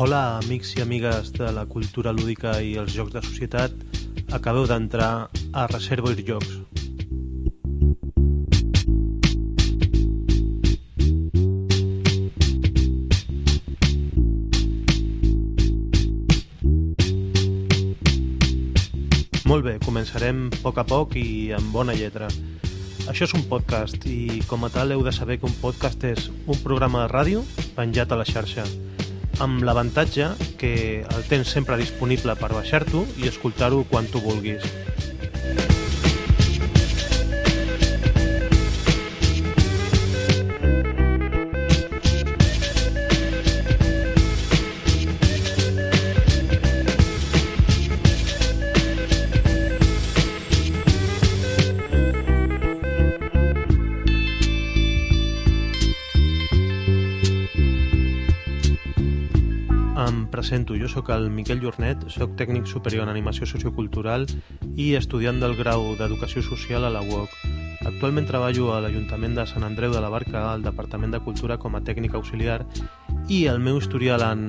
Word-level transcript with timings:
Hola, 0.00 0.38
amics 0.38 0.70
i 0.78 0.80
amigues 0.80 1.26
de 1.34 1.50
la 1.52 1.66
cultura 1.68 2.08
lúdica 2.16 2.54
i 2.64 2.70
els 2.80 2.94
jocs 2.96 3.12
de 3.12 3.20
societat. 3.20 3.74
Acabeu 4.32 4.64
d'entrar 4.64 5.28
a 5.28 5.64
Reservoir 5.68 6.14
Jocs. 6.24 6.54
Molt 19.44 19.68
bé, 19.68 19.76
començarem 19.84 20.46
a 20.48 20.62
poc 20.64 20.80
a 20.80 20.88
poc 20.88 21.18
i 21.20 21.52
amb 21.52 21.76
bona 21.76 21.92
lletra. 21.92 22.32
Això 23.04 23.28
és 23.28 23.36
un 23.36 23.44
podcast 23.52 24.08
i 24.08 24.40
com 24.48 24.64
a 24.64 24.72
tal 24.72 24.96
heu 24.96 25.04
de 25.04 25.12
saber 25.12 25.36
que 25.42 25.50
un 25.50 25.60
podcast 25.60 26.08
és 26.08 26.30
un 26.46 26.56
programa 26.64 27.04
de 27.04 27.12
ràdio 27.12 27.44
penjat 27.76 28.16
a 28.16 28.24
la 28.24 28.24
xarxa 28.24 28.64
amb 29.38 29.62
l'avantatge 29.62 30.32
que 30.60 30.72
el 31.02 31.26
tens 31.30 31.52
sempre 31.54 31.78
disponible 31.80 32.34
per 32.36 32.50
baixar-t'ho 32.52 33.06
i 33.22 33.28
escoltar-ho 33.30 33.84
quan 33.90 34.10
tu 34.10 34.20
vulguis. 34.24 34.66
Presento, 60.50 60.74
jo 60.74 60.88
sóc 60.88 61.10
el 61.14 61.30
Miquel 61.30 61.60
Jornet, 61.62 62.08
sóc 62.10 62.32
tècnic 62.34 62.66
superior 62.66 63.04
en 63.04 63.12
animació 63.12 63.46
sociocultural 63.46 64.24
i 64.74 64.96
estudiant 64.98 65.38
del 65.38 65.54
grau 65.54 65.92
d'Educació 65.94 66.42
Social 66.42 66.82
a 66.82 66.90
la 66.90 67.04
UOC. 67.06 67.36
Actualment 67.86 68.26
treballo 68.26 68.72
a 68.74 68.80
l'Ajuntament 68.82 69.36
de 69.38 69.44
Sant 69.46 69.62
Andreu 69.62 69.94
de 69.94 70.00
la 70.02 70.10
Barca, 70.10 70.48
al 70.50 70.64
Departament 70.66 71.14
de 71.14 71.20
Cultura 71.22 71.54
com 71.62 71.78
a 71.78 71.82
tècnic 71.86 72.16
auxiliar 72.18 72.64
i 73.30 73.44
el 73.46 73.62
meu 73.62 73.78
historial 73.78 74.26
en, 74.26 74.42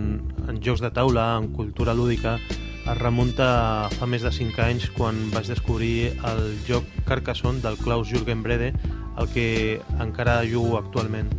en 0.49 0.57
jocs 0.57 0.81
de 0.81 0.89
taula, 0.89 1.35
en 1.37 1.51
cultura 1.53 1.93
lúdica, 1.93 2.39
es 2.81 2.97
remunta 2.97 3.51
fa 3.93 4.09
més 4.09 4.25
de 4.25 4.33
5 4.33 4.65
anys 4.65 4.89
quan 4.97 5.21
vaig 5.35 5.53
descobrir 5.53 6.15
el 6.33 6.43
joc 6.65 6.89
Carcassonne 7.05 7.61
del 7.61 7.77
Klaus 7.77 8.09
Jürgen 8.09 8.41
Brede, 8.41 8.73
el 9.21 9.29
que 9.37 9.77
encara 10.01 10.41
jugo 10.49 10.81
actualment. 10.81 11.29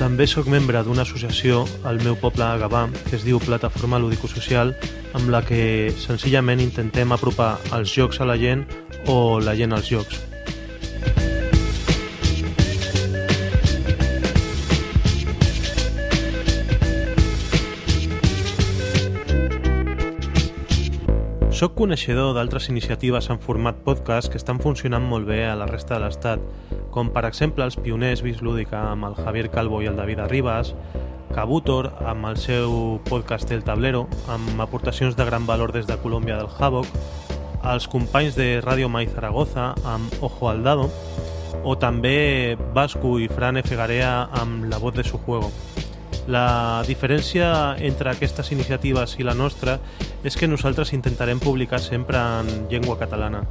També 0.00 0.24
sóc 0.24 0.46
membre 0.48 0.80
d'una 0.80 1.02
associació 1.04 1.58
al 1.84 1.98
meu 2.00 2.14
poble 2.16 2.46
a 2.46 2.54
Gavà 2.62 2.86
que 3.10 3.18
es 3.18 3.26
diu 3.26 3.36
Plataforma 3.44 4.00
Lúdico-Social 4.00 4.72
amb 5.18 5.28
la 5.28 5.42
que 5.44 5.92
senzillament 6.00 6.64
intentem 6.64 7.12
apropar 7.12 7.50
els 7.76 7.92
jocs 7.92 8.24
a 8.24 8.30
la 8.32 8.40
gent 8.40 8.64
o 9.12 9.36
la 9.44 9.52
gent 9.60 9.76
als 9.76 9.92
jocs. 9.92 10.29
Soc 21.60 21.74
coneixedor 21.76 22.30
d'altres 22.32 22.70
iniciatives 22.72 23.26
en 23.28 23.36
format 23.36 23.82
podcast 23.84 24.30
que 24.32 24.38
estan 24.40 24.62
funcionant 24.64 25.04
molt 25.04 25.26
bé 25.28 25.42
a 25.44 25.56
la 25.60 25.66
resta 25.68 25.98
de 25.98 26.06
l'Estat, 26.06 26.40
com 26.88 27.10
per 27.12 27.26
exemple 27.28 27.66
els 27.68 27.76
pioners 27.76 28.22
Vis 28.24 28.38
Lúdica 28.40 28.78
amb 28.94 29.04
el 29.10 29.18
Javier 29.18 29.50
Calvo 29.52 29.82
i 29.84 29.90
el 29.90 29.98
David 30.00 30.22
Arribas, 30.24 30.70
Cabutor 31.36 31.90
amb 32.00 32.30
el 32.30 32.40
seu 32.40 32.96
podcast 33.10 33.52
El 33.52 33.66
Tablero, 33.66 34.06
amb 34.32 34.64
aportacions 34.64 35.20
de 35.20 35.26
gran 35.28 35.44
valor 35.44 35.76
des 35.76 35.84
de 35.84 36.00
Colòmbia 36.00 36.38
del 36.40 36.48
Havoc, 36.48 36.88
els 37.74 37.90
companys 37.92 38.40
de 38.40 38.62
Radio 38.64 38.88
Mai 38.88 39.12
Zaragoza 39.12 39.74
amb 39.84 40.16
Ojo 40.24 40.48
al 40.48 40.64
Dado, 40.64 40.88
o 41.60 41.76
també 41.76 42.56
Vasco 42.72 43.18
i 43.20 43.28
Fran 43.28 43.60
F. 43.60 43.76
Garea 43.76 44.30
amb 44.40 44.64
La 44.72 44.80
voz 44.80 44.96
de 44.96 45.04
su 45.04 45.20
juego. 45.20 45.52
La 46.28 46.82
diferència 46.86 47.76
entre 47.78 48.12
aquestes 48.12 48.52
iniciatives 48.52 49.16
i 49.18 49.24
la 49.24 49.34
nostra 49.34 49.78
és 50.24 50.36
que 50.36 50.48
nosaltres 50.48 50.92
intentarem 50.92 51.40
publicar 51.40 51.80
sempre 51.80 52.20
en 52.20 52.68
llengua 52.68 52.98
catalana. 53.00 53.44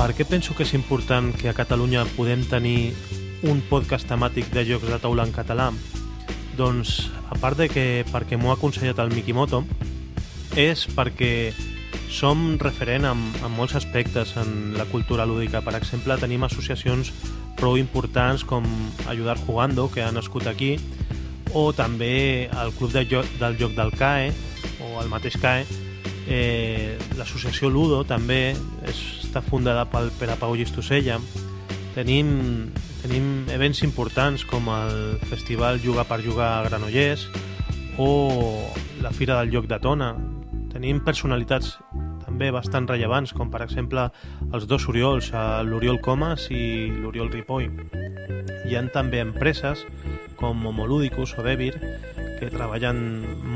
Per 0.00 0.14
què 0.16 0.24
penso 0.24 0.54
que 0.56 0.64
és 0.64 0.72
important 0.72 1.28
que 1.36 1.50
a 1.50 1.54
Catalunya 1.54 2.06
podem 2.16 2.46
tenir 2.48 2.94
un 3.46 3.60
podcast 3.68 4.08
temàtic 4.08 4.48
de 4.54 4.64
jocs 4.64 4.88
de 4.88 4.98
taula 4.98 5.28
en 5.28 5.34
català? 5.36 5.68
Doncs, 6.60 7.08
a 7.32 7.38
part 7.40 7.56
de 7.56 7.70
que 7.72 8.04
perquè 8.12 8.36
m'ho 8.36 8.50
ha 8.52 8.58
aconsellat 8.58 8.98
el 9.00 9.14
Mikimoto, 9.16 9.62
és 10.60 10.82
perquè 10.92 11.54
som 12.12 12.58
referent 12.60 13.06
en, 13.08 13.22
en 13.40 13.54
molts 13.54 13.78
aspectes 13.78 14.34
en 14.36 14.74
la 14.76 14.84
cultura 14.90 15.24
lúdica. 15.24 15.62
Per 15.64 15.72
exemple, 15.78 16.18
tenim 16.20 16.44
associacions 16.44 17.14
prou 17.56 17.78
importants 17.80 18.44
com 18.44 18.66
Ayudar 19.08 19.38
Jugando, 19.46 19.88
que 19.88 20.04
ha 20.04 20.10
nascut 20.12 20.50
aquí, 20.50 20.74
o 21.56 21.70
també 21.72 22.50
el 22.52 22.74
Club 22.76 22.92
de 22.92 23.06
joc, 23.08 23.32
del 23.40 23.56
Joc 23.56 23.72
del 23.78 23.94
CAE, 23.96 24.28
o 24.84 25.00
el 25.00 25.08
mateix 25.08 25.40
CAE, 25.40 25.64
eh, 26.28 26.98
l'associació 27.16 27.72
Ludo 27.72 28.02
també 28.04 28.52
està 28.84 29.40
fundada 29.40 29.88
pel 29.88 30.12
Pere 30.20 30.36
Pau 30.36 30.52
Gistosella. 30.60 31.16
Tenim, 31.96 32.68
tenim 33.02 33.48
events 33.50 33.82
importants 33.82 34.44
com 34.44 34.68
el 34.72 35.18
Festival 35.30 35.80
Jugar 35.82 36.06
per 36.08 36.20
Jugar 36.24 36.50
a 36.58 36.62
Granollers 36.68 37.26
o 37.98 38.70
la 39.02 39.12
Fira 39.12 39.38
del 39.40 39.50
Lloc 39.54 39.66
de 39.70 39.78
Tona. 39.80 40.14
Tenim 40.70 41.00
personalitats 41.04 41.74
també 42.24 42.50
bastant 42.54 42.86
rellevants, 42.88 43.32
com 43.36 43.50
per 43.50 43.62
exemple 43.64 44.06
els 44.52 44.66
dos 44.70 44.86
Oriols, 44.88 45.32
l'Oriol 45.66 46.00
Comas 46.00 46.46
i 46.52 46.88
l'Oriol 46.94 47.32
Ripoll. 47.32 47.68
Hi 48.68 48.76
han 48.78 48.88
també 48.94 49.20
empreses 49.24 49.84
com 50.40 50.66
Homolúdicus 50.66 51.34
o 51.36 51.44
Devir 51.44 51.74
que 52.40 52.48
treballen 52.48 53.00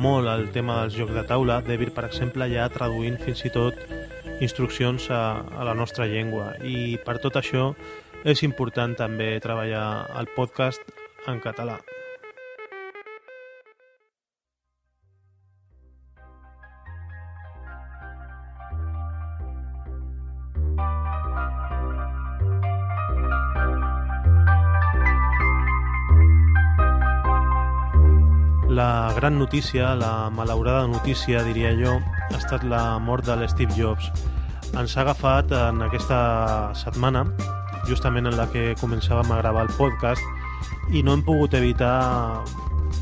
molt 0.05 0.29
el 0.29 0.51
tema 0.53 0.83
dels 0.83 0.99
jocs 0.99 1.15
de 1.17 1.25
taula. 1.25 1.63
Devir, 1.65 1.93
per 1.97 2.05
exemple, 2.11 2.49
ja 2.53 2.69
traduint 2.73 3.17
fins 3.23 3.41
i 3.49 3.53
tot 3.55 3.79
instruccions 4.45 5.09
a, 5.09 5.41
a 5.57 5.65
la 5.65 5.73
nostra 5.79 6.05
llengua. 6.11 6.53
I 6.61 6.99
per 7.05 7.17
tot 7.23 7.41
això 7.41 7.71
és 8.25 8.41
important 8.43 8.95
també 8.97 9.35
treballar 9.45 10.09
el 10.17 10.31
podcast 10.33 10.81
en 11.29 11.41
català. 11.45 11.77
La 28.75 29.13
gran 29.15 29.39
notícia, 29.39 29.95
la 29.95 30.31
malaurada 30.31 30.89
notícia, 30.89 31.45
diria 31.45 31.77
jo, 31.79 32.01
ha 32.33 32.39
estat 32.41 32.65
la 32.65 32.99
mort 32.99 33.29
de 33.29 33.37
l'Steve 33.39 33.77
Jobs. 33.77 34.09
Ens 34.75 34.97
ha 34.97 35.05
agafat 35.05 35.53
en 35.55 35.85
aquesta 35.85 36.73
setmana, 36.75 37.23
justament 37.89 38.27
en 38.31 38.37
la 38.39 38.47
que 38.53 38.73
començàvem 38.81 39.33
a 39.33 39.41
gravar 39.43 39.67
el 39.67 39.73
podcast, 39.79 40.23
i 40.93 41.03
no 41.03 41.15
hem 41.15 41.25
pogut 41.25 41.55
evitar 41.55 42.45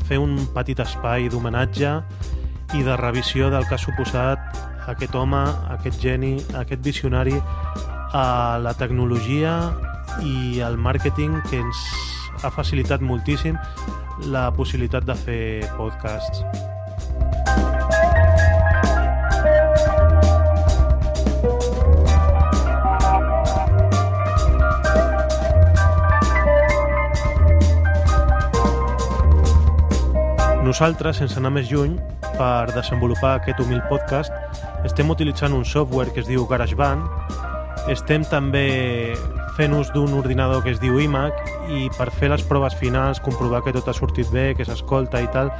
fer 0.07 0.19
un 0.19 0.35
petit 0.55 0.79
espai 0.83 1.29
d'homenatge 1.31 1.93
i 2.73 2.83
de 2.83 2.97
revisió 2.99 3.49
del 3.53 3.67
que 3.69 3.77
ha 3.77 3.81
suposat 3.81 4.61
aquest 4.91 5.15
home, 5.15 5.41
aquest 5.75 6.01
geni, 6.01 6.35
aquest 6.59 6.83
visionari 6.83 7.37
a 8.13 8.59
la 8.61 8.73
tecnologia 8.77 9.55
i 10.21 10.61
al 10.61 10.77
màrqueting 10.77 11.39
que 11.49 11.63
ens 11.63 11.85
ha 12.43 12.51
facilitat 12.51 13.01
moltíssim 13.01 13.57
la 14.33 14.49
possibilitat 14.53 15.07
de 15.07 15.17
fer 15.25 15.43
podcasts. 15.77 16.72
Nosaltres, 30.73 31.19
sense 31.19 31.35
anar 31.37 31.51
més 31.53 31.67
lluny, 31.69 31.91
per 32.33 32.71
desenvolupar 32.73 33.35
aquest 33.37 33.59
humil 33.61 33.83
podcast, 33.91 34.33
estem 34.89 35.11
utilitzant 35.13 35.53
un 35.53 35.67
software 35.69 36.09
que 36.15 36.23
es 36.23 36.25
diu 36.25 36.47
GarageBand, 36.49 37.03
estem 37.93 38.25
també 38.25 38.63
fent 39.53 39.75
ús 39.77 39.91
d'un 39.93 40.15
ordinador 40.17 40.63
que 40.65 40.73
es 40.73 40.81
diu 40.81 40.97
iMac 40.97 41.43
i 41.69 41.83
per 41.93 42.07
fer 42.17 42.31
les 42.33 42.41
proves 42.49 42.73
finals, 42.79 43.21
comprovar 43.21 43.61
que 43.61 43.75
tot 43.75 43.91
ha 43.91 43.93
sortit 43.93 44.33
bé, 44.33 44.47
que 44.57 44.65
s'escolta 44.65 45.21
i 45.21 45.29
tal, 45.35 45.53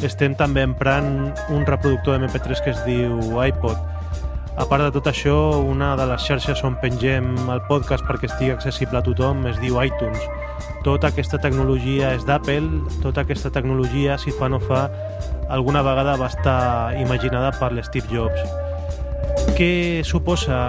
estem 0.00 0.32
també 0.32 0.64
emprant 0.64 1.12
un 1.52 1.68
reproductor 1.68 2.16
de 2.16 2.24
MP3 2.24 2.64
que 2.64 2.72
es 2.72 2.80
diu 2.88 3.20
iPod. 3.44 3.93
A 4.54 4.64
part 4.70 4.84
de 4.86 4.92
tot 4.94 5.08
això, 5.10 5.34
una 5.66 5.96
de 5.98 6.04
les 6.06 6.22
xarxes 6.22 6.60
on 6.62 6.76
pengem 6.78 7.32
el 7.50 7.60
podcast 7.66 8.04
perquè 8.06 8.28
estigui 8.28 8.52
accessible 8.54 9.00
a 9.00 9.02
tothom 9.02 9.40
es 9.50 9.56
diu 9.58 9.80
iTunes. 9.82 10.22
Tota 10.86 11.10
aquesta 11.10 11.40
tecnologia 11.42 12.12
és 12.14 12.22
d'Apple, 12.28 12.84
tota 13.02 13.24
aquesta 13.24 13.50
tecnologia, 13.50 14.14
si 14.14 14.30
fa 14.30 14.46
no 14.52 14.60
fa, 14.62 14.84
alguna 15.50 15.82
vegada 15.82 16.14
va 16.20 16.30
estar 16.30 16.94
imaginada 17.00 17.50
per 17.58 17.72
l'Steve 17.74 18.06
Jobs. 18.12 18.46
Què 19.58 20.04
suposa 20.06 20.60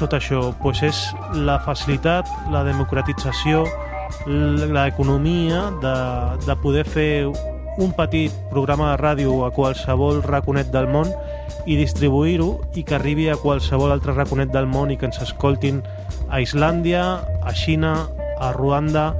tot 0.00 0.16
això? 0.16 0.46
Pues 0.62 0.80
és 0.88 1.02
la 1.36 1.58
facilitat, 1.68 2.32
la 2.54 2.64
democratització, 2.64 3.66
l'economia 4.72 5.66
de, 5.84 5.96
de 6.48 6.56
poder 6.64 6.88
fer 6.88 7.12
un 7.78 7.92
petit 7.94 8.34
programa 8.50 8.90
de 8.92 8.98
ràdio 9.00 9.44
a 9.46 9.52
qualsevol 9.54 10.20
raconet 10.26 10.72
del 10.74 10.90
món 10.90 11.10
i 11.64 11.78
distribuir-ho 11.78 12.50
i 12.74 12.84
que 12.84 12.96
arribi 12.98 13.28
a 13.30 13.38
qualsevol 13.38 13.94
altre 13.94 14.14
raconet 14.16 14.50
del 14.52 14.66
món 14.66 14.90
i 14.90 14.98
que 14.98 15.06
ens 15.08 15.20
escoltin 15.22 15.82
a 16.28 16.42
Islàndia, 16.42 17.04
a 17.22 17.54
Xina, 17.54 17.94
a 18.38 18.52
Ruanda 18.52 19.12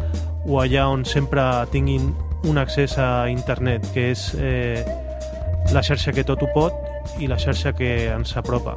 o 0.46 0.58
allà 0.62 0.88
on 0.90 1.04
sempre 1.06 1.42
tinguin 1.72 2.12
un 2.48 2.58
accés 2.58 2.96
a 2.98 3.28
internet, 3.30 3.86
que 3.94 4.10
és 4.12 4.30
eh, 4.38 4.82
la 5.74 5.82
xarxa 5.82 6.14
que 6.14 6.24
tot 6.26 6.42
ho 6.42 6.50
pot 6.54 7.18
i 7.18 7.30
la 7.30 7.38
xarxa 7.38 7.74
que 7.76 8.08
ens 8.12 8.36
apropa. 8.38 8.76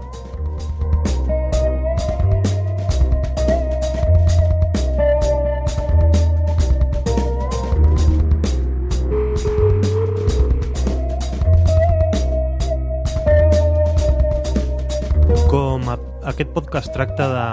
Aquest 15.89 16.51
podcast 16.54 16.92
tracta 16.94 17.28
de, 17.31 17.48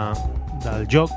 del 0.65 0.87
joc, 0.91 1.13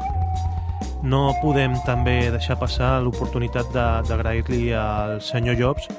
no 1.04 1.32
podem 1.42 1.74
també 1.86 2.30
deixar 2.34 2.60
passar 2.62 3.00
l'oportunitat 3.02 3.72
d'agrair-li 3.74 4.70
al 4.78 5.18
senyor 5.22 5.58
Jobs 5.58 5.90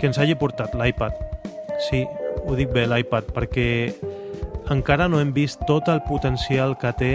que 0.00 0.08
ens 0.10 0.18
hagi 0.18 0.34
portat 0.34 0.74
l'iPad. 0.74 1.14
Sí, 1.88 2.04
ho 2.44 2.56
dic 2.58 2.72
bé, 2.74 2.86
l'iPad, 2.90 3.30
perquè 3.36 3.68
encara 4.74 5.06
no 5.08 5.20
hem 5.22 5.32
vist 5.32 5.62
tot 5.68 5.88
el 5.88 6.02
potencial 6.08 6.74
que 6.80 6.92
té 6.98 7.14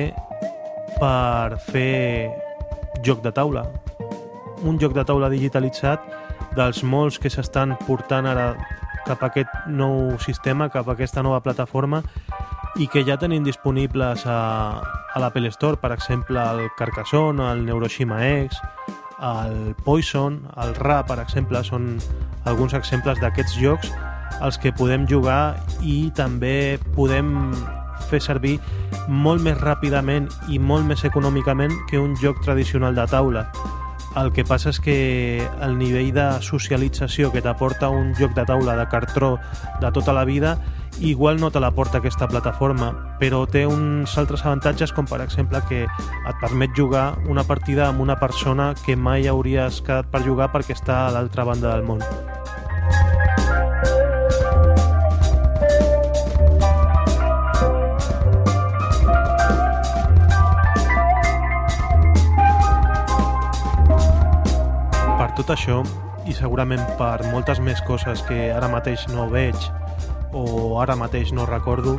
per 0.97 1.59
fer 1.67 2.31
joc 3.03 3.21
de 3.25 3.31
taula. 3.35 3.65
Un 4.63 4.79
joc 4.79 4.95
de 4.95 5.03
taula 5.05 5.29
digitalitzat 5.29 6.03
dels 6.55 6.83
molts 6.83 7.19
que 7.19 7.31
s'estan 7.31 7.75
portant 7.87 8.27
ara 8.27 8.53
cap 9.05 9.23
a 9.23 9.31
aquest 9.31 9.51
nou 9.67 10.17
sistema, 10.21 10.69
cap 10.69 10.87
a 10.87 10.95
aquesta 10.95 11.23
nova 11.25 11.41
plataforma 11.41 12.03
i 12.81 12.87
que 12.89 13.03
ja 13.05 13.17
tenim 13.21 13.43
disponibles 13.45 14.23
a, 14.25 14.81
a 15.13 15.19
l'Apple 15.21 15.51
Store, 15.53 15.77
per 15.77 15.91
exemple, 15.93 16.41
el 16.41 16.71
Carcassonne, 16.77 17.51
el 17.51 17.65
Neuroshima 17.65 18.17
X, 18.41 18.57
el 19.21 19.75
Poison, 19.85 20.39
el 20.63 20.73
Ra, 20.75 21.03
per 21.05 21.19
exemple, 21.21 21.61
són 21.63 21.99
alguns 22.49 22.73
exemples 22.73 23.21
d'aquests 23.21 23.59
jocs 23.61 23.91
els 24.41 24.57
que 24.57 24.73
podem 24.73 25.05
jugar 25.05 25.59
i 25.85 26.09
també 26.17 26.79
podem 26.95 27.53
fer 28.09 28.21
servir 28.23 28.57
molt 29.07 29.45
més 29.45 29.59
ràpidament 29.61 30.31
i 30.49 30.57
molt 30.57 30.87
més 30.89 31.05
econòmicament 31.05 31.75
que 31.91 32.01
un 32.01 32.17
joc 32.17 32.41
tradicional 32.41 32.97
de 32.97 33.05
taula. 33.11 33.45
El 34.19 34.33
que 34.35 34.43
passa 34.43 34.73
és 34.73 34.79
que 34.83 34.95
el 35.63 35.77
nivell 35.79 36.09
de 36.11 36.25
socialització 36.43 37.29
que 37.31 37.41
t'aporta 37.43 37.87
un 37.95 38.11
joc 38.17 38.33
de 38.35 38.43
taula 38.49 38.75
de 38.75 38.87
cartró 38.91 39.37
de 39.79 39.91
tota 39.95 40.11
la 40.11 40.25
vida 40.27 40.57
igual 40.99 41.39
no 41.39 41.49
te 41.51 41.61
la 41.63 41.71
porta 41.71 41.99
aquesta 41.99 42.27
plataforma, 42.27 42.91
però 43.21 43.45
té 43.47 43.63
uns 43.65 44.17
altres 44.19 44.43
avantatges 44.45 44.91
com 44.91 45.07
per 45.07 45.21
exemple 45.23 45.63
que 45.69 45.85
et 45.85 46.43
permet 46.43 46.75
jugar 46.75 47.15
una 47.31 47.47
partida 47.47 47.87
amb 47.87 48.03
una 48.03 48.19
persona 48.19 48.73
que 48.85 48.99
mai 48.99 49.31
hauries 49.31 49.79
quedat 49.81 50.11
per 50.11 50.25
jugar 50.27 50.51
perquè 50.51 50.75
està 50.75 51.05
a 51.07 51.15
l'altra 51.15 51.47
banda 51.47 51.71
del 51.71 51.87
món. 51.87 52.03
Tot 65.41 65.55
això, 65.55 65.79
i 66.29 66.35
segurament 66.37 66.83
per 66.99 67.23
moltes 67.31 67.57
més 67.65 67.79
coses 67.87 68.21
que 68.27 68.51
ara 68.53 68.67
mateix 68.69 69.07
no 69.09 69.25
veig 69.31 69.57
o 70.37 70.77
ara 70.77 70.93
mateix 70.93 71.31
no 71.33 71.47
recordo, 71.49 71.95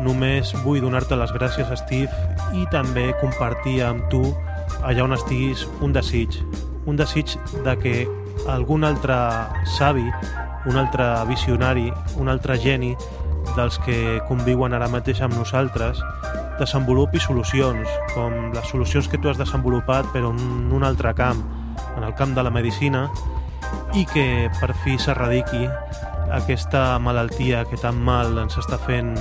només 0.00 0.54
vull 0.64 0.80
donar-te 0.80 1.18
les 1.20 1.34
gràcies, 1.36 1.68
Steve, 1.82 2.08
i 2.56 2.64
també 2.72 3.10
compartir 3.20 3.82
amb 3.84 4.08
tu, 4.08 4.22
allà 4.80 5.04
on 5.04 5.12
estiguis, 5.12 5.66
un 5.84 5.92
desig. 5.92 6.40
Un 6.88 6.96
desig 6.96 7.36
de 7.66 7.76
que 7.82 7.94
algun 8.48 8.88
altre 8.88 9.20
savi, 9.76 10.08
un 10.66 10.80
altre 10.80 11.12
visionari, 11.28 11.90
un 12.16 12.32
altre 12.32 12.56
geni 12.56 12.94
dels 13.52 13.76
que 13.84 14.22
conviuen 14.32 14.72
ara 14.72 14.88
mateix 14.88 15.20
amb 15.20 15.36
nosaltres, 15.36 16.00
desenvolupi 16.56 17.20
solucions, 17.20 17.84
com 18.16 18.48
les 18.56 18.72
solucions 18.72 19.12
que 19.12 19.20
tu 19.20 19.28
has 19.28 19.36
desenvolupat 19.36 20.08
però 20.16 20.32
en 20.32 20.72
un 20.72 20.88
altre 20.88 21.12
camp, 21.20 21.44
en 21.96 22.04
el 22.04 22.14
camp 22.14 22.34
de 22.34 22.42
la 22.42 22.50
medicina, 22.50 23.06
i 23.96 24.04
que 24.08 24.50
per 24.60 24.72
fi 24.84 24.98
s'erradiqui 25.00 25.66
aquesta 26.32 26.98
malaltia 26.98 27.64
que 27.68 27.80
tan 27.80 27.98
mal 28.00 28.38
ens 28.40 28.56
està 28.60 28.78
fent 28.80 29.14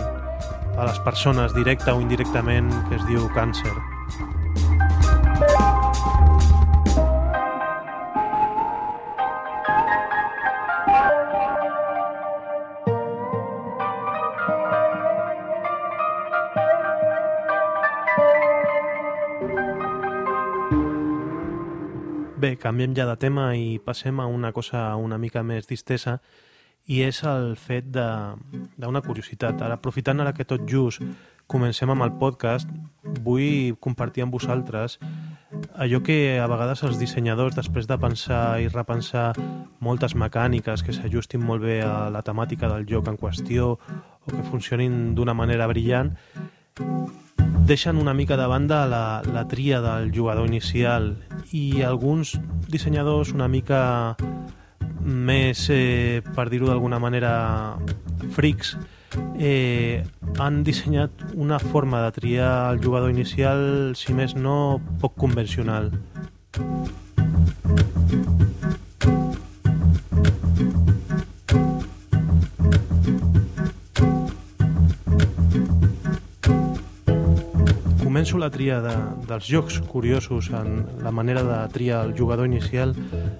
a 0.78 0.86
les 0.88 1.00
persones 1.04 1.56
directa 1.56 1.96
o 1.96 2.02
indirectament 2.04 2.72
que 2.90 2.96
es 3.00 3.08
diu 3.10 3.28
càncer. 3.36 3.74
Bé, 22.42 22.56
canviem 22.58 22.96
ja 22.98 23.04
de 23.06 23.14
tema 23.22 23.52
i 23.54 23.76
passem 23.86 24.18
a 24.18 24.24
una 24.26 24.50
cosa 24.50 24.96
una 24.98 25.20
mica 25.22 25.44
més 25.46 25.68
distesa 25.70 26.16
i 26.90 27.04
és 27.06 27.20
el 27.30 27.52
fet 27.54 27.92
d'una 27.94 29.02
curiositat. 29.06 29.62
Ara, 29.62 29.76
aprofitant 29.78 30.24
ara 30.24 30.32
que 30.34 30.48
tot 30.50 30.64
just 30.66 31.06
comencem 31.46 31.92
amb 31.94 32.02
el 32.02 32.16
podcast, 32.18 32.72
vull 33.22 33.76
compartir 33.78 34.26
amb 34.26 34.34
vosaltres 34.34 34.98
allò 35.78 36.02
que 36.02 36.40
a 36.42 36.48
vegades 36.50 36.82
els 36.88 36.98
dissenyadors, 36.98 37.60
després 37.60 37.86
de 37.86 38.00
pensar 38.02 38.58
i 38.58 38.72
repensar 38.74 39.36
moltes 39.78 40.18
mecàniques 40.18 40.82
que 40.82 40.98
s'ajustin 40.98 41.46
molt 41.46 41.62
bé 41.62 41.84
a 41.86 42.10
la 42.10 42.26
temàtica 42.26 42.72
del 42.74 42.90
joc 42.90 43.12
en 43.12 43.22
qüestió 43.22 43.76
o 43.76 44.34
que 44.34 44.48
funcionin 44.50 45.14
d'una 45.14 45.38
manera 45.38 45.70
brillant, 45.70 46.16
deixen 47.70 48.02
una 48.02 48.16
mica 48.18 48.34
de 48.36 48.50
banda 48.50 48.88
la, 48.90 49.22
la 49.30 49.46
tria 49.48 49.78
del 49.86 50.10
jugador 50.10 50.50
inicial 50.50 51.20
i 51.52 51.84
alguns 51.84 52.38
dissenyadors 52.72 53.34
una 53.36 53.48
mica 53.52 54.16
més, 55.02 55.68
eh, 55.70 56.22
per 56.36 56.48
dir-ho 56.50 56.68
d'alguna 56.70 57.00
manera, 57.00 57.78
frics, 58.36 58.76
eh, 59.40 60.04
han 60.40 60.64
dissenyat 60.64 61.12
una 61.34 61.60
forma 61.60 62.04
de 62.06 62.12
triar 62.12 62.74
el 62.74 62.84
jugador 62.84 63.10
inicial, 63.10 63.94
si 63.96 64.14
més 64.14 64.36
no, 64.36 64.80
poc 65.02 65.18
convencional. 65.18 65.92
Començo 78.22 78.38
la 78.38 78.52
tria 78.54 78.76
de, 78.86 78.92
dels 79.26 79.48
jocs 79.50 79.80
curiosos 79.90 80.52
en 80.54 80.84
la 81.02 81.10
manera 81.10 81.42
de 81.42 81.56
triar 81.74 82.04
el 82.06 82.12
jugador 82.14 82.46
inicial 82.46 82.92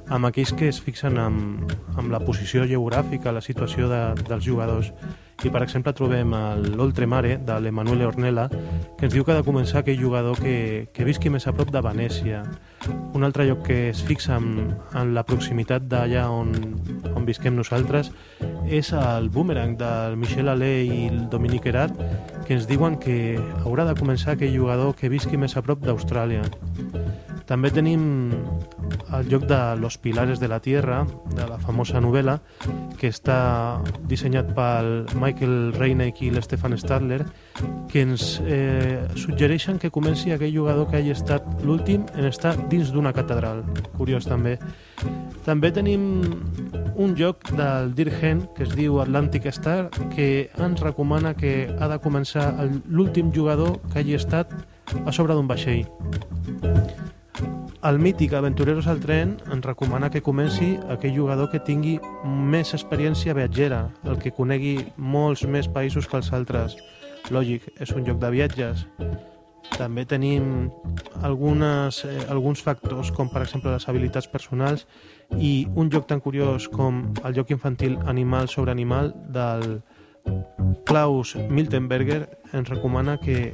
amb 0.10 0.26
aquells 0.26 0.56
que 0.58 0.72
es 0.74 0.80
fixen 0.82 1.20
amb, 1.22 1.70
amb 2.02 2.10
la 2.10 2.18
posició 2.26 2.66
geogràfica, 2.66 3.30
la 3.30 3.46
situació 3.46 3.92
de, 3.92 4.00
dels 4.26 4.42
jugadors. 4.42 4.90
i 5.46 5.50
per 5.50 5.62
exemple 5.64 5.94
trobem 5.94 6.34
l'Oltremare 6.78 7.38
de 7.46 7.60
l'Emanuele 7.62 8.06
Ornella 8.06 8.48
que 8.50 9.06
ens 9.06 9.14
diu 9.14 9.24
que 9.26 9.34
ha 9.34 9.40
de 9.40 9.46
començar 9.46 9.80
aquell 9.82 10.02
jugador 10.02 10.38
que, 10.38 10.88
que 10.94 11.06
visqui 11.06 11.30
més 11.30 11.48
a 11.48 11.54
prop 11.54 11.72
de 11.74 11.82
Venècia 11.82 12.44
un 13.14 13.24
altre 13.24 13.46
lloc 13.46 13.64
que 13.66 13.90
es 13.90 14.02
fixa 14.06 14.38
en, 14.38 14.70
en 14.94 15.14
la 15.14 15.24
proximitat 15.26 15.88
d'allà 15.90 16.28
on, 16.30 16.54
on 17.16 17.26
visquem 17.26 17.58
nosaltres 17.58 18.12
és 18.70 18.94
el 18.94 19.30
Boomerang 19.30 19.78
del 19.78 20.18
Michel 20.18 20.50
Allé 20.50 20.74
i 20.86 21.08
el 21.10 21.28
Dominique 21.30 21.70
Herard 21.74 21.98
que 22.52 22.58
ens 22.58 22.66
diuen 22.68 22.98
que 23.00 23.14
haurà 23.64 23.86
de 23.88 23.94
començar 23.96 24.34
aquell 24.34 24.52
jugador 24.52 24.92
que 25.00 25.08
visqui 25.08 25.38
més 25.40 25.56
a 25.56 25.62
prop 25.64 25.86
d'Austràlia 25.88 26.42
també 27.48 27.68
tenim 27.72 28.02
el 29.16 29.30
lloc 29.32 29.44
de 29.48 29.60
Los 29.80 29.98
Pilares 29.98 30.40
de 30.40 30.48
la 30.52 30.60
Tierra, 30.60 31.02
de 31.36 31.48
la 31.48 31.58
famosa 31.60 32.00
novel·la, 32.04 32.38
que 33.00 33.10
està 33.12 33.80
dissenyat 34.08 34.54
pel 34.56 34.92
Michael 35.20 35.74
Reineck 35.76 36.22
i 36.24 36.30
l'Stefan 36.32 36.78
Stadler, 36.80 37.22
que 37.92 38.06
ens 38.06 38.38
eh, 38.46 39.02
suggereixen 39.20 39.80
que 39.80 39.92
comenci 39.92 40.32
aquell 40.32 40.56
jugador 40.56 40.88
que 40.88 41.02
hagi 41.02 41.12
estat 41.16 41.48
l'últim 41.64 42.06
en 42.16 42.30
estar 42.30 42.56
dins 42.72 42.92
d'una 42.96 43.12
catedral. 43.16 43.66
Curiós, 43.98 44.28
també. 44.32 44.58
També 45.46 45.72
tenim 45.74 46.04
un 47.02 47.16
joc 47.18 47.48
del 47.58 47.96
Dirgen 47.98 48.44
que 48.56 48.66
es 48.68 48.76
diu 48.78 49.00
Atlantic 49.02 49.48
Star 49.50 49.90
que 50.14 50.52
ens 50.62 50.84
recomana 50.84 51.34
que 51.34 51.70
ha 51.80 51.88
de 51.90 51.98
començar 52.04 52.52
l'últim 52.86 53.32
jugador 53.34 53.80
que 53.90 54.04
hagi 54.04 54.20
estat 54.20 54.54
a 55.06 55.12
sobre 55.12 55.34
d'un 55.34 55.50
vaixell. 55.50 55.88
El 57.82 57.98
mític 57.98 58.36
Aventureros 58.38 58.86
al 58.86 59.02
tren 59.02 59.40
ens 59.50 59.66
recomana 59.66 60.12
que 60.14 60.22
comenci 60.22 60.76
aquell 60.94 61.18
jugador 61.18 61.50
que 61.50 61.64
tingui 61.66 61.98
més 62.54 62.76
experiència 62.78 63.34
viatgera, 63.34 63.88
el 64.06 64.22
que 64.22 64.36
conegui 64.38 64.78
molts 64.98 65.48
més 65.50 65.66
països 65.66 66.06
que 66.06 66.22
els 66.22 66.30
altres. 66.38 66.78
Lògic, 67.34 67.72
és 67.82 67.98
un 67.98 68.06
joc 68.06 68.22
de 68.22 68.30
viatges. 68.38 68.86
També 69.78 70.06
tenim 70.06 70.70
algunes, 71.22 72.04
eh, 72.06 72.20
alguns 72.30 72.62
factors, 72.62 73.12
com 73.12 73.30
per 73.30 73.42
exemple 73.46 73.72
les 73.72 73.88
habilitats 73.88 74.28
personals 74.28 74.86
i 75.40 75.68
un 75.76 75.90
joc 75.90 76.08
tan 76.08 76.20
curiós 76.20 76.68
com 76.70 77.14
el 77.24 77.34
joc 77.34 77.52
infantil 77.52 77.98
Animal 78.06 78.48
sobre 78.48 78.72
Animal 78.72 79.14
del 79.32 79.82
Klaus 80.86 81.36
Miltenberger 81.50 82.26
ens 82.54 82.70
recomana 82.70 83.18
que 83.18 83.54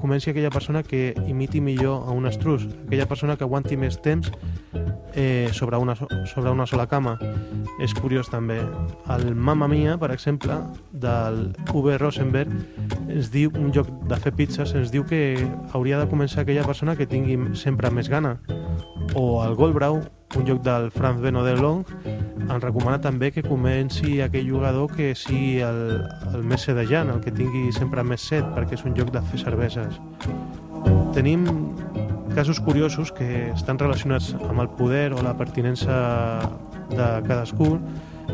comenci 0.00 0.30
aquella 0.30 0.50
persona 0.50 0.82
que 0.82 1.14
imiti 1.26 1.60
millor 1.60 2.06
a 2.06 2.14
un 2.14 2.26
estrus, 2.26 2.68
aquella 2.86 3.08
persona 3.10 3.36
que 3.36 3.44
aguanti 3.44 3.76
més 3.76 3.98
temps 4.02 4.30
eh, 5.16 5.48
sobre, 5.52 5.76
una, 5.76 5.96
sobre 5.96 6.50
una 6.50 6.66
sola 6.66 6.86
cama. 6.86 7.16
És 7.82 7.94
curiós 7.96 8.30
també. 8.30 8.60
El 9.12 9.34
Mamma 9.34 9.66
Mia, 9.68 9.96
per 9.98 10.12
exemple, 10.14 10.60
del 10.92 11.56
Uwe 11.74 11.96
Rosenberg, 11.98 12.52
ens 13.08 13.32
diu, 13.32 13.50
un 13.58 13.72
joc 13.74 13.90
de 14.06 14.20
fer 14.22 14.32
pizzas, 14.36 14.76
ens 14.76 14.92
diu 14.94 15.04
que 15.08 15.40
hauria 15.72 15.98
de 15.98 16.08
començar 16.12 16.44
aquella 16.44 16.66
persona 16.68 16.94
que 16.96 17.08
tingui 17.08 17.38
sempre 17.56 17.90
més 17.90 18.12
gana. 18.12 18.36
O 19.14 19.42
el 19.44 19.56
Goldbrau, 19.56 20.02
un 20.34 20.46
joc 20.46 20.62
del 20.62 20.90
Franz 20.90 21.20
Beno 21.22 21.44
de 21.44 21.54
Long, 21.56 21.86
ens 22.06 22.62
recomana 22.62 22.98
també 23.02 23.30
que 23.32 23.44
comenci 23.46 24.20
aquell 24.24 24.48
jugador 24.50 24.90
que 24.92 25.12
sigui 25.14 25.60
el, 25.64 25.80
el 26.34 26.42
més 26.42 26.66
sedejant, 26.66 27.12
el 27.14 27.22
que 27.24 27.34
tingui 27.34 27.70
sempre 27.76 28.04
més 28.04 28.26
set, 28.26 28.46
perquè 28.56 28.76
és 28.76 28.84
un 28.88 28.96
joc 28.98 29.12
de 29.14 29.22
fer 29.30 29.40
cerveses. 29.44 30.00
Tenim 31.16 31.46
casos 32.34 32.60
curiosos 32.60 33.12
que 33.16 33.50
estan 33.54 33.78
relacionats 33.80 34.34
amb 34.36 34.60
el 34.60 34.68
poder 34.76 35.14
o 35.16 35.22
la 35.24 35.36
pertinença 35.38 35.96
de 36.90 37.06
cadascú 37.24 37.78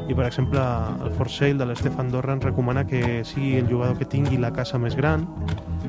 i 0.08 0.16
per 0.16 0.26
exemple 0.26 0.62
el 1.04 1.12
For 1.14 1.30
Sale 1.30 1.61
de 1.61 1.68
l'Estefan 1.68 2.11
Dorra 2.11 2.34
ens 2.34 2.44
recomana 2.44 2.87
que 2.88 3.22
sigui 3.28 3.54
el 3.61 3.68
jugador 3.70 4.00
que 4.00 4.08
tingui 4.08 4.40
la 4.40 4.50
casa 4.56 4.80
més 4.80 4.96
gran 4.99 5.28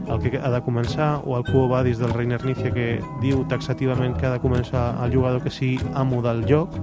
el 0.07 0.19
que 0.21 0.37
ha 0.37 0.51
de 0.51 0.61
començar 0.65 1.21
o 1.25 1.37
el 1.37 1.45
Quo 1.47 1.67
Vadis 1.71 1.99
del 2.01 2.13
Reiner 2.13 2.43
Nícia 2.45 2.73
que 2.73 2.99
diu 3.21 3.45
taxativament 3.49 4.17
que 4.19 4.27
ha 4.27 4.35
de 4.35 4.43
començar 4.43 4.93
el 5.05 5.13
jugador 5.13 5.43
que 5.43 5.53
sigui 5.53 5.79
amo 5.93 6.21
del 6.25 6.45
joc 6.49 6.79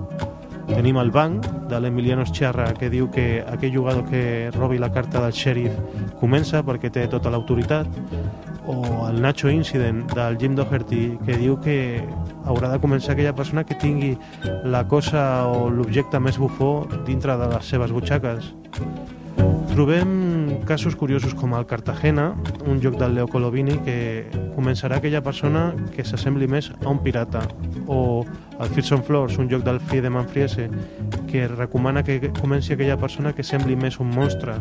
Tenim 0.71 1.01
el 1.01 1.11
banc 1.11 1.47
de 1.69 1.81
l'Emiliano 1.83 2.23
Scherra 2.25 2.69
que 2.79 2.89
diu 2.91 3.09
que 3.11 3.43
aquell 3.43 3.75
jugador 3.75 4.05
que 4.07 4.51
robi 4.55 4.79
la 4.79 4.93
carta 4.95 5.19
del 5.25 5.35
xèrif 5.35 5.75
comença 6.21 6.63
perquè 6.63 6.93
té 6.95 7.09
tota 7.11 7.33
l'autoritat 7.35 7.91
o 8.71 9.09
el 9.09 9.21
Nacho 9.21 9.51
Incident 9.51 10.05
del 10.15 10.39
Jim 10.39 10.55
Doherty 10.55 11.19
que 11.27 11.39
diu 11.41 11.59
que 11.65 11.77
haurà 12.47 12.71
de 12.71 12.79
començar 12.83 13.17
aquella 13.17 13.35
persona 13.35 13.65
que 13.67 13.75
tingui 13.83 14.15
la 14.65 14.87
cosa 14.87 15.49
o 15.51 15.69
l'objecte 15.75 16.23
més 16.23 16.39
bufó 16.39 16.87
dintre 17.07 17.37
de 17.37 17.51
les 17.51 17.67
seves 17.67 17.91
butxaques. 17.91 18.55
Trobem 19.71 20.65
casos 20.67 20.97
curiosos 20.97 21.33
com 21.35 21.55
el 21.55 21.65
Cartagena, 21.65 22.35
un 22.67 22.81
joc 22.83 22.97
del 22.99 23.15
Leo 23.15 23.29
Colovini 23.31 23.77
que 23.87 24.27
començarà 24.57 24.99
aquella 24.99 25.23
persona 25.23 25.69
que 25.95 26.03
s'assembli 26.03 26.49
més 26.51 26.73
a 26.83 26.89
un 26.91 26.99
pirata, 27.05 27.45
o 27.87 28.27
el 28.59 28.73
Fearsome 28.75 29.07
Floors, 29.07 29.39
un 29.39 29.47
joc 29.49 29.63
del 29.63 29.79
Friedemann 29.79 30.27
Friese, 30.29 30.67
que 31.31 31.47
recomana 31.47 32.03
que 32.03 32.33
comenci 32.41 32.75
aquella 32.75 32.99
persona 32.99 33.33
que 33.33 33.47
sembli 33.47 33.79
més 33.79 34.01
un 34.03 34.11
monstre. 34.11 34.59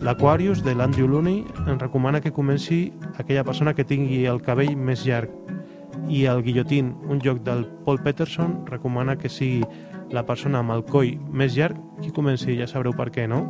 L'Aquarius, 0.00 0.64
de 0.64 0.74
l'Andrew 0.74 1.12
Looney, 1.12 1.44
en 1.66 1.78
recomana 1.78 2.22
que 2.24 2.32
comenci 2.32 2.94
aquella 3.20 3.44
persona 3.44 3.76
que 3.76 3.84
tingui 3.84 4.24
el 4.24 4.40
cabell 4.40 4.72
més 4.76 5.04
llarg. 5.04 5.30
I 6.08 6.24
el 6.32 6.42
Guillotín, 6.42 6.94
un 7.04 7.20
joc 7.20 7.44
del 7.44 7.66
Paul 7.84 8.00
Peterson, 8.00 8.62
recomana 8.64 9.20
que 9.20 9.28
sigui 9.28 9.64
la 10.10 10.24
persona 10.24 10.64
amb 10.64 10.72
el 10.72 10.84
coll 10.88 11.16
més 11.28 11.56
llarg 11.56 11.76
qui 12.00 12.12
comenci, 12.14 12.56
ja 12.56 12.68
sabreu 12.70 12.96
per 12.96 13.10
què, 13.12 13.28
no? 13.28 13.44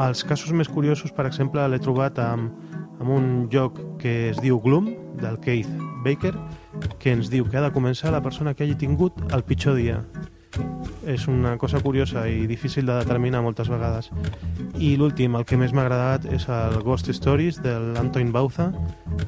Els 0.00 0.24
casos 0.24 0.52
més 0.56 0.68
curiosos, 0.72 1.12
per 1.12 1.26
exemple, 1.28 1.64
l'he 1.68 1.80
trobat 1.82 2.18
amb, 2.22 2.52
amb 3.00 3.10
un 3.12 3.26
joc 3.52 3.78
que 4.00 4.30
es 4.30 4.40
diu 4.40 4.60
Gloom, 4.60 4.88
del 5.20 5.38
Keith 5.40 5.70
Baker, 6.04 6.32
que 6.98 7.12
ens 7.12 7.30
diu 7.30 7.46
que 7.48 7.58
ha 7.58 7.64
de 7.66 7.72
començar 7.74 8.12
la 8.12 8.22
persona 8.24 8.54
que 8.54 8.64
hagi 8.64 8.78
tingut 8.78 9.18
el 9.32 9.44
pitjor 9.44 9.76
dia. 9.76 10.00
És 11.08 11.26
una 11.28 11.56
cosa 11.58 11.80
curiosa 11.80 12.26
i 12.28 12.46
difícil 12.46 12.86
de 12.86 12.98
determinar 13.00 13.42
moltes 13.42 13.70
vegades. 13.72 14.10
I 14.76 14.94
l'últim, 15.00 15.36
el 15.36 15.46
que 15.48 15.56
més 15.56 15.72
m'ha 15.72 15.86
agradat, 15.86 16.26
és 16.32 16.48
el 16.48 16.78
Ghost 16.84 17.08
Stories 17.12 17.62
de 17.64 17.78
l'Antoine 17.94 18.32
Bauza, 18.32 18.70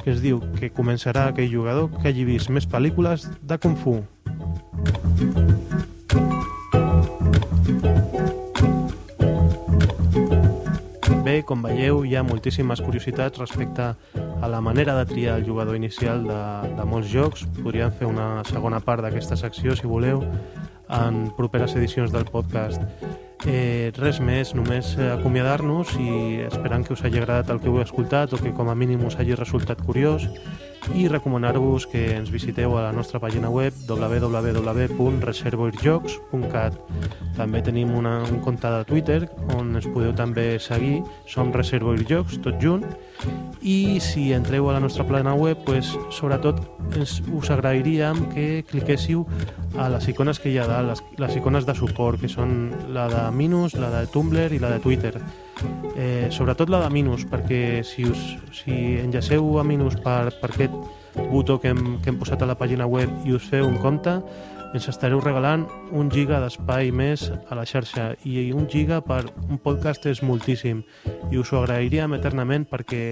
que 0.02 0.12
es 0.12 0.22
diu 0.24 0.42
que 0.58 0.72
començarà 0.72 1.28
aquell 1.30 1.52
jugador 1.52 1.90
que 2.00 2.10
hagi 2.12 2.28
vist 2.28 2.52
més 2.52 2.68
pel·lícules 2.68 3.28
de 3.42 3.58
Kung 3.58 3.78
Fu. 3.80 3.98
Com 11.42 11.64
veieu, 11.64 12.04
hi 12.06 12.14
ha 12.14 12.22
moltíssimes 12.22 12.78
curiositats 12.84 13.40
respecte 13.40 13.88
a 14.14 14.48
la 14.48 14.60
manera 14.60 14.94
de 14.94 15.06
triar 15.08 15.38
el 15.38 15.46
jugador 15.46 15.74
inicial 15.74 16.22
de, 16.28 16.40
de 16.76 16.84
molts 16.86 17.10
jocs. 17.10 17.42
Podríem 17.58 17.90
fer 17.98 18.06
una 18.06 18.44
segona 18.46 18.78
part 18.84 19.02
d'aquesta 19.02 19.36
secció, 19.40 19.74
si 19.74 19.90
voleu, 19.90 20.22
en 20.94 21.24
properes 21.34 21.74
edicions 21.74 22.12
del 22.14 22.28
podcast. 22.30 22.82
Eh, 23.44 23.90
res 23.98 24.20
més, 24.24 24.54
només 24.56 24.94
acomiadar-nos 25.18 25.96
i 26.00 26.44
esperant 26.46 26.86
que 26.86 26.94
us 26.94 27.02
hagi 27.04 27.18
agradat 27.20 27.50
el 27.52 27.60
que 27.60 27.68
heu 27.68 27.80
escoltat 27.82 28.32
o 28.32 28.40
que 28.40 28.54
com 28.56 28.70
a 28.70 28.76
mínim 28.78 29.02
us 29.04 29.18
hagi 29.18 29.34
resultat 29.36 29.82
curiós 29.84 30.28
i 30.92 31.08
recomanar-vos 31.08 31.86
que 31.88 32.16
ens 32.16 32.30
visiteu 32.30 32.76
a 32.76 32.82
la 32.86 32.92
nostra 32.92 33.20
pàgina 33.22 33.50
web 33.50 33.72
www.reservoirjocs.cat 33.88 36.74
També 37.38 37.62
tenim 37.64 37.94
una, 37.96 38.22
un 38.28 38.40
compte 38.44 38.68
de 38.68 38.84
Twitter 38.88 39.28
on 39.56 39.74
ens 39.74 39.86
podeu 39.88 40.12
també 40.16 40.58
seguir, 40.60 41.02
som 41.30 41.52
Reservoirjocs, 41.54 42.38
tot 42.44 42.62
junt, 42.62 42.84
i 43.64 44.00
si 44.04 44.32
entreu 44.36 44.68
a 44.68 44.74
la 44.76 44.80
nostra 44.84 45.04
plana 45.08 45.34
web, 45.34 45.56
pues, 45.64 45.86
sobretot 46.12 46.60
ens, 46.98 47.22
us 47.32 47.50
agrairíem 47.50 48.16
que 48.34 48.64
cliquéssiu 48.68 49.26
a 49.78 49.88
les 49.88 50.08
icones 50.12 50.38
que 50.38 50.50
hi 50.52 50.58
ha 50.60 50.66
dalt, 50.68 50.88
les, 50.92 51.00
les 51.22 51.36
icones 51.40 51.64
de 51.66 51.74
suport, 51.78 52.20
que 52.20 52.28
són 52.28 52.70
la 52.94 53.08
de 53.08 53.30
Minus, 53.32 53.74
la 53.80 53.90
de 53.94 54.06
Tumblr 54.12 54.52
i 54.52 54.58
la 54.62 54.70
de 54.76 54.80
Twitter 54.84 55.14
eh, 55.96 56.28
sobretot 56.30 56.70
la 56.72 56.82
de 56.84 56.90
Minus, 56.94 57.26
perquè 57.30 57.82
si, 57.86 58.06
us, 58.08 58.22
si 58.52 58.98
enllaceu 59.02 59.58
a 59.60 59.64
Minus 59.66 59.96
per, 60.02 60.32
per 60.40 60.50
aquest 60.52 60.74
botó 61.30 61.60
que 61.60 61.70
hem, 61.72 62.00
que 62.02 62.10
hem 62.10 62.18
posat 62.18 62.42
a 62.42 62.50
la 62.50 62.58
pàgina 62.58 62.88
web 62.90 63.10
i 63.24 63.36
us 63.36 63.46
feu 63.50 63.66
un 63.68 63.78
compte, 63.82 64.18
ens 64.74 64.88
estareu 64.90 65.20
regalant 65.22 65.68
un 65.94 66.08
giga 66.10 66.40
d'espai 66.42 66.90
més 66.90 67.28
a 67.30 67.54
la 67.54 67.62
xarxa 67.68 68.10
i 68.26 68.50
un 68.50 68.66
giga 68.70 68.98
per 69.06 69.22
un 69.46 69.60
podcast 69.62 70.08
és 70.10 70.24
moltíssim 70.26 70.82
i 71.30 71.38
us 71.38 71.52
ho 71.52 71.60
agrairíem 71.60 72.16
eternament 72.18 72.66
perquè 72.66 73.04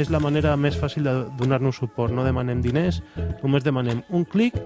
és 0.00 0.08
la 0.08 0.20
manera 0.24 0.54
més 0.56 0.78
fàcil 0.80 1.04
de 1.04 1.12
donar-nos 1.36 1.80
suport. 1.82 2.14
No 2.16 2.24
demanem 2.24 2.62
diners, 2.64 3.02
només 3.42 3.66
demanem 3.66 4.00
un 4.08 4.24
clic 4.24 4.56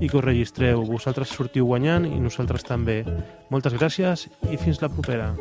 i 0.00 0.08
que 0.08 0.20
us 0.20 0.24
registreu. 0.24 0.84
Vosaltres 0.86 1.34
sortiu 1.34 1.66
guanyant 1.66 2.06
i 2.06 2.20
nosaltres 2.20 2.66
també. 2.68 3.02
Moltes 3.50 3.74
gràcies 3.74 4.28
i 4.50 4.60
fins 4.60 4.82
la 4.84 4.92
propera. 4.92 5.32